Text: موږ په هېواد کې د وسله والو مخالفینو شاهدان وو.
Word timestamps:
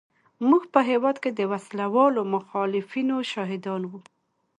موږ 0.49 0.63
په 0.73 0.79
هېواد 0.89 1.15
کې 1.23 1.31
د 1.33 1.41
وسله 1.51 1.85
والو 1.95 2.21
مخالفینو 2.35 3.17
شاهدان 3.31 3.81
وو. 3.89 3.99